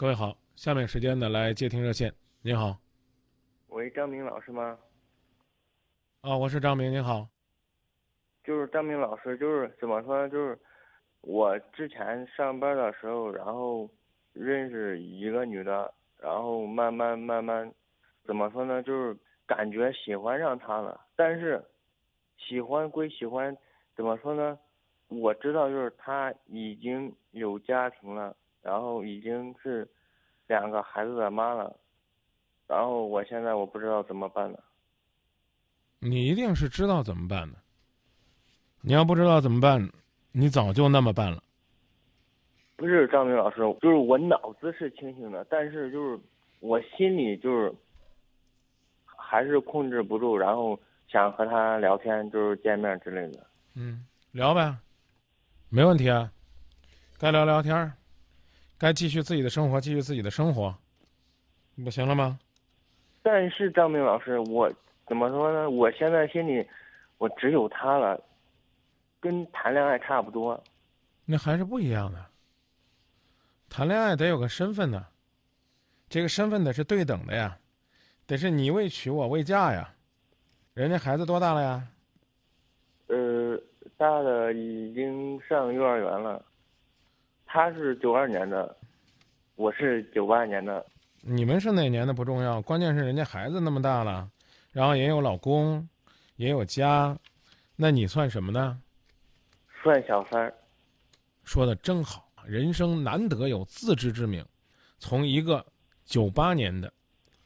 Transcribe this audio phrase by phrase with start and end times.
[0.00, 2.10] 各位好，下面时间呢来接听热线。
[2.40, 2.74] 您好，
[3.68, 4.78] 喂，张明老师吗？
[6.22, 7.28] 啊，我是张明，您好。
[8.42, 10.26] 就是张明老师，就是怎么说呢？
[10.30, 10.58] 就是
[11.20, 13.90] 我之前上班的时候，然后
[14.32, 17.70] 认识一个女的，然后慢慢慢慢，
[18.24, 18.82] 怎么说呢？
[18.82, 19.14] 就是
[19.46, 21.62] 感觉喜欢上她了，但是
[22.38, 23.54] 喜欢归喜欢，
[23.94, 24.58] 怎么说呢？
[25.08, 29.88] 我知道就是她已经有家庭了，然后已经是
[30.46, 31.74] 两个孩子的妈了，
[32.66, 34.62] 然后我现在我不知道怎么办了。
[35.98, 37.58] 你一定是知道怎么办的。
[38.82, 39.90] 你要不知道怎么办，
[40.32, 41.42] 你早就那么办了。
[42.76, 46.18] 不是张明老师，就是我脑子是清醒的，但是就是
[46.60, 47.70] 我心里就是
[49.04, 53.46] 还是控制不住，然后想和他聊天，就是见面之类的。
[53.74, 54.74] 嗯，聊呗，
[55.68, 56.32] 没问题啊。
[57.18, 57.92] 该聊聊天儿，
[58.80, 60.74] 该继续自己的生活，继续自己的生活，
[61.84, 62.38] 不行了吗？
[63.22, 64.72] 但是张明老师，我
[65.06, 65.68] 怎么说呢？
[65.68, 66.66] 我现在心里
[67.18, 68.18] 我只有他了。
[69.20, 70.58] 跟谈恋爱差不多，
[71.26, 72.24] 那还是不一样的。
[73.68, 75.08] 谈恋爱得有个身份呢，
[76.08, 77.58] 这个身份得是对等的呀，
[78.26, 79.92] 得是你未娶我未嫁呀。
[80.72, 81.86] 人家孩子多大了呀？
[83.08, 83.60] 呃，
[83.98, 86.42] 大的已经上幼儿园了。
[87.52, 88.76] 他是九二年的，
[89.56, 90.86] 我是九八年的。
[91.20, 94.30] 你们是哪年的不重要，关键是人家孩子那么大了，
[94.70, 95.88] 然后也有老公，
[96.36, 97.18] 也有家，
[97.74, 98.80] 那你算什么呢？
[99.82, 100.54] 算小三儿，
[101.42, 104.46] 说的真好，人生难得有自知之明。
[105.00, 105.66] 从一个
[106.04, 106.92] 九八年的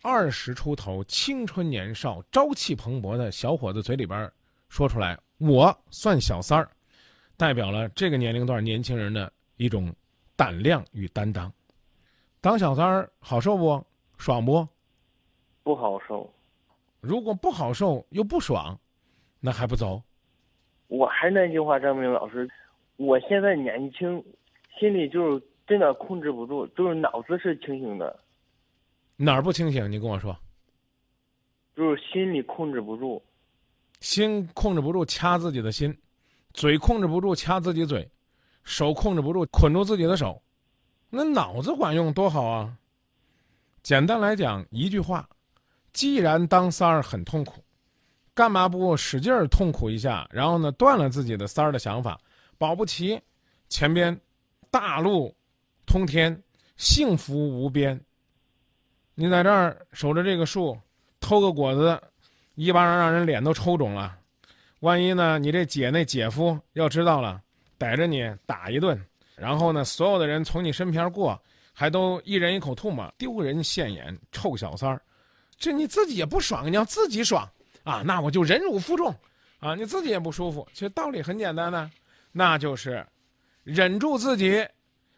[0.00, 4.32] 二十出头、青春年少、朝气蓬勃的小伙子嘴里边
[4.70, 6.70] 说出来，我算小三儿，
[7.36, 9.94] 代表了这个年龄段年轻人的一种
[10.36, 11.52] 胆量与担当。
[12.40, 13.84] 当小三儿好受不？
[14.16, 14.66] 爽不？
[15.62, 16.32] 不好受。
[17.02, 18.78] 如果不好受又不爽，
[19.38, 20.02] 那还不走？
[20.88, 22.48] 我还是那句话，张明老师，
[22.96, 24.24] 我现在年轻，
[24.78, 28.18] 心里就是真的控制不住，就是脑子是清醒的。
[29.16, 29.92] 哪儿不清醒？
[29.92, 30.34] 你跟我说。
[31.76, 33.22] 就是心里控制不住，
[34.00, 35.94] 心控制不住掐自己的心，
[36.54, 38.10] 嘴控制不住掐自己嘴，
[38.64, 40.40] 手控制不住捆住自己的手，
[41.08, 42.76] 那脑子管用多好啊！
[43.82, 45.28] 简单来讲一句话，
[45.92, 47.64] 既然当三儿很痛苦。
[48.32, 52.18] 干嘛不使劲儿痛苦一下，然后呢断了自己的三儿的想法？
[52.56, 53.20] 保不齐，
[53.68, 54.18] 前边
[54.70, 55.34] 大路
[55.84, 56.42] 通天，
[56.76, 58.00] 幸福无边。
[59.14, 60.78] 你在这儿守着这个树，
[61.18, 62.00] 偷个果子，
[62.54, 64.16] 一巴掌让人脸都抽肿了。
[64.78, 67.42] 万一呢，你这姐那姐夫要知道了，
[67.80, 69.02] 逮着你打一顿，
[69.36, 71.40] 然后呢，所有的人从你身边过，
[71.72, 75.00] 还都一人一口唾沫，丢人现眼，臭小三儿。
[75.56, 77.50] 这你自己也不爽，你要自己爽。
[77.82, 79.14] 啊，那我就忍辱负重，
[79.60, 80.68] 啊，你自己也不舒服。
[80.74, 81.90] 其实道理很简单呢，
[82.32, 83.04] 那就是
[83.64, 84.62] 忍住自己，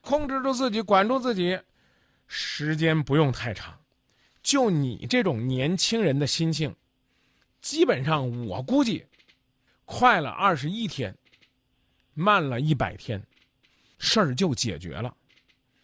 [0.00, 1.58] 控制住自己，管住自己，
[2.28, 3.76] 时间不用太长。
[4.40, 6.72] 就你这种年轻人的心性，
[7.60, 9.04] 基本上我估计，
[9.84, 11.12] 快了二十一天，
[12.14, 13.22] 慢了一百天，
[13.98, 15.14] 事儿就解决了。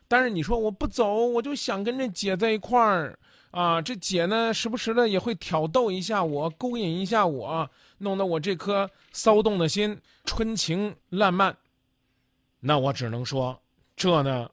[0.07, 3.19] 但是你说我不走，我就想跟这姐在一块儿。
[3.51, 11.57] 啊，这姐呢，时不时的也会挑逗一下我，勾引一下我，弄得我这颗骚动的心春情烂漫。
[12.61, 13.59] 那我只能说，
[13.97, 14.51] 这呢，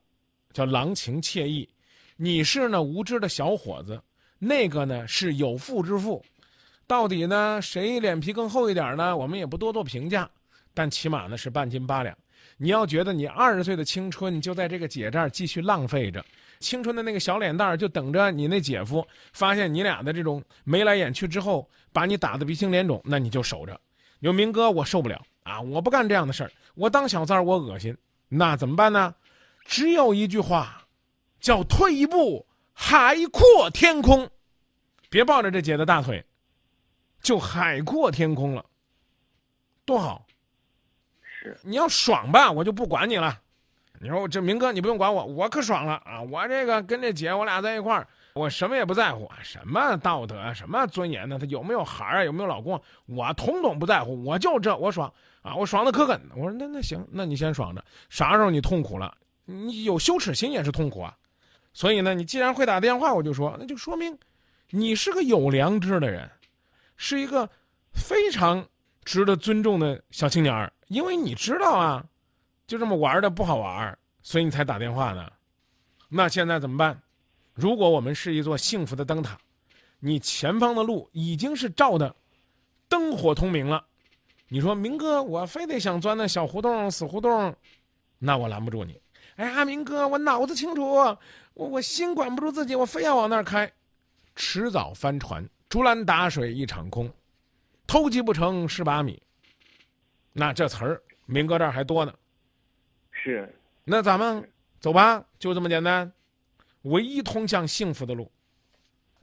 [0.53, 1.67] 叫郎情妾意。
[2.15, 4.01] 你是那无知的小伙子，
[4.39, 6.23] 那个呢是有妇之夫。
[6.87, 9.15] 到底呢，谁脸皮更厚一点呢？
[9.15, 10.29] 我们也不多做评价，
[10.75, 12.15] 但起码呢是半斤八两。
[12.57, 16.23] 你要觉得你二十岁的青春就在这个姐这儿继续浪费着。
[16.59, 23.79] 青春的那个小脸蛋儿，就等着你那姐夫发现你俩的这种眉来眼去之后，把你打得鼻青脸肿，那你就守着。
[24.19, 25.59] 有明哥，我受不了啊！
[25.59, 27.95] 我不干这样的事儿，我当小三儿我恶心。
[28.29, 29.13] 那怎么办呢？
[29.65, 30.87] 只有一句话，
[31.39, 34.29] 叫退一步海阔天空。
[35.09, 36.23] 别抱着这姐的大腿，
[37.21, 38.65] 就海阔天空了，
[39.83, 40.24] 多好。
[41.63, 43.39] 你要爽吧，我就不管你了。
[44.01, 46.21] 你说我这明哥，你不用管我，我可爽了啊！
[46.21, 51.39] 我这个跟这姐，我俩在一块儿，我什么也不在乎，什么道德啊，什么尊严呢？
[51.39, 52.23] 他有没有孩儿啊？
[52.25, 52.79] 有没有老公？
[53.05, 55.11] 我统统不在乎，我就这，我爽
[55.41, 55.55] 啊！
[55.55, 56.21] 我爽的可狠。
[56.35, 59.15] 我说那那行，那你先爽着，啥时候你痛苦了，
[59.45, 61.15] 你有羞耻心也是痛苦啊。
[61.71, 64.17] 所以呢，你既然会打电话，我就说，那就说明
[64.71, 66.29] 你是个有良知的人，
[66.97, 67.49] 是一个
[67.93, 68.67] 非常
[69.05, 72.05] 值得尊重的小青年儿，因为你知道啊。
[72.67, 75.31] 就这么玩的不好玩，所以你才打电话呢。
[76.09, 76.99] 那现在怎么办？
[77.53, 79.37] 如果我们是一座幸福的灯塔，
[79.99, 82.15] 你前方的路已经是照的
[82.89, 83.85] 灯火通明了。
[84.47, 87.55] 你说明哥，我非得想钻那小胡同、死胡同，
[88.17, 88.99] 那我拦不住你。
[89.35, 91.19] 哎呀，明哥，我脑子清楚，我
[91.53, 93.71] 我心管不住自己，我非要往那儿开，
[94.35, 97.13] 迟早翻船，竹篮打水一场空，
[97.85, 99.21] 偷鸡不成蚀把米。
[100.37, 102.13] 那这词儿，明哥这儿还多呢。
[103.09, 103.49] 是，
[103.85, 104.45] 那咱们
[104.81, 106.11] 走吧，就这么简单。
[106.81, 108.29] 唯一通向幸福的路，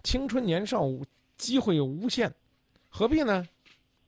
[0.02, 0.88] 青春年少，
[1.36, 2.32] 机会无限，
[2.88, 3.46] 何必呢？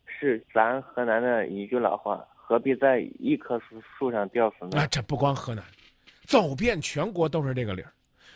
[0.07, 4.81] 是咱河南的一句老话，何必在一棵树树上吊死呢？
[4.81, 5.63] 啊，这不光河南，
[6.25, 7.93] 走遍全国都是这个理儿。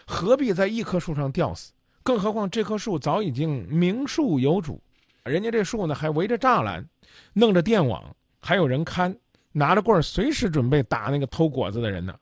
[0.07, 1.73] 何必在一棵树上吊死？
[2.03, 4.79] 更何况这棵树早已经名树有主，
[5.25, 6.87] 人家这树呢还围着栅栏，
[7.33, 9.15] 弄着电网，还有人看，
[9.53, 12.19] 拿着棍儿随时准备打那个偷果子的人呢。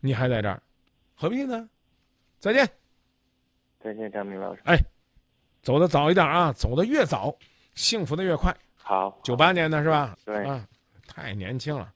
[0.00, 0.62] 你还在这儿，
[1.14, 1.68] 何必呢？
[2.38, 2.68] 再见，
[3.80, 4.60] 再见，张明老师。
[4.64, 4.78] 哎，
[5.62, 7.34] 走的早一点啊，走的越早，
[7.74, 8.54] 幸福的越快。
[8.76, 10.18] 好，九八年的是吧？
[10.26, 10.68] 对，啊，
[11.06, 11.93] 太年轻了。